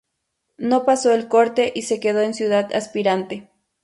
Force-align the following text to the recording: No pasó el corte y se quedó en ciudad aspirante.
No 0.57 0.83
pasó 0.83 1.13
el 1.13 1.27
corte 1.27 1.71
y 1.75 1.83
se 1.83 1.99
quedó 1.99 2.21
en 2.21 2.33
ciudad 2.33 2.73
aspirante. 2.73 3.51